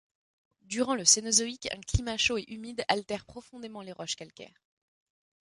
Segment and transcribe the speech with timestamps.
[0.63, 4.63] Durant le Cénozoïque, un climat chaud et humide altère profondément les roches calcaires.